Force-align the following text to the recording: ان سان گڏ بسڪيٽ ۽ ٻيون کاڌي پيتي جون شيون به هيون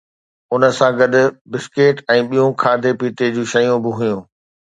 ان 0.53 0.61
سان 0.77 0.91
گڏ 0.99 1.13
بسڪيٽ 1.51 1.97
۽ 2.15 2.17
ٻيون 2.31 2.49
کاڌي 2.63 2.91
پيتي 3.03 3.27
جون 3.35 3.45
شيون 3.53 3.77
به 3.85 3.91
هيون 4.01 4.21